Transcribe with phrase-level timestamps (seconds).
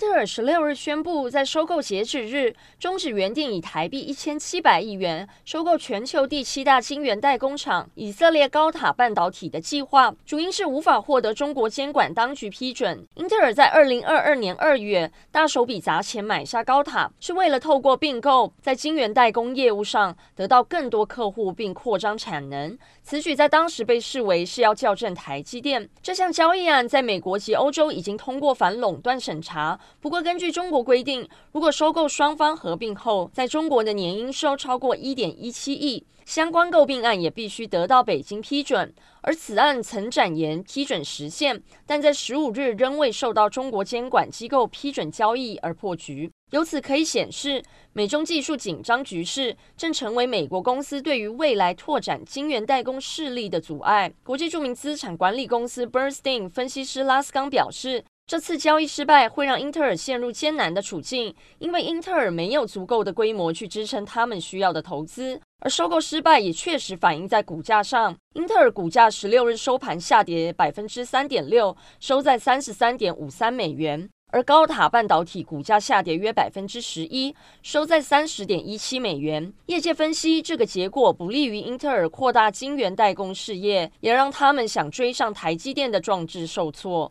[0.00, 13.06] 英特尔十六日宣布，在收购截止日终止原定以台币一千七百亿元收购全球第七大晶圆代工厂以色列高塔半导体的计划，主因是无法获得中国监管当局批准。
[13.16, 22.78] 英特尔在二零二二年二月大手笔砸钱买下高塔，是为了透过并购，在晶圆代工业务上得到更多客户并扩张产能。
[23.02, 25.86] 此举在当时被视为是要校正台积电。
[26.02, 29.78] 这项交易案在美国及欧洲已经通过反垄断审查。
[29.98, 38.94] 不过，根据中国规定，如果收购双方合并后，在中国的年营收超过一点一七亿，相关购并案也必须得到北京批准。
[39.22, 46.30] 而此案曾展延批准时限，但在十五日仍未受到中国监管机构批准交易而破局。
[46.52, 47.62] 由此可以显示，
[47.92, 54.10] 美中技术紧张局势正成为美国公司对于未来拓展晶圆代工势力的阻碍。
[54.24, 58.02] 国际著名资产管理公司 Bernstein 分析师拉斯冈表示。
[58.30, 68.16] 这次交易失败会让英特尔陷入艰难的处境，因为英特尔没有足够的规模去支撑他们需要的投资，而收购失败也确实反映在股价上。
[68.34, 79.52] 英特尔股价十六日收盘下跌百分之三点六，收在三十三点五三美元；而高塔半导体股价下跌约百分之十一，收在三十点一七美元。
[79.66, 87.08] 业界分析，这个结果不利于英特尔扩大晶圆代工事业，也让他们想追上台积电的壮志受挫。